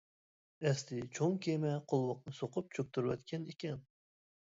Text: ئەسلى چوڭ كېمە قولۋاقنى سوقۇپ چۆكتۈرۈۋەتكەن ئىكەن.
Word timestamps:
ئەسلى 0.67 1.01
چوڭ 1.17 1.35
كېمە 1.45 1.73
قولۋاقنى 1.91 2.33
سوقۇپ 2.39 2.73
چۆكتۈرۈۋەتكەن 2.79 3.47
ئىكەن. 3.53 3.85